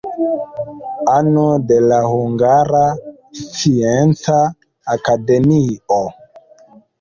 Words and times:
Ano 1.17 1.43
de 1.71 1.77
la 1.91 1.99
Hungara 2.11 2.81
Scienca 3.41 4.39
Akademio. 4.97 6.01